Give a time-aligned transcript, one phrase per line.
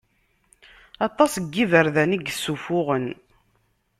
[1.07, 3.07] Aṭas n iberdan i yessuffuɣen.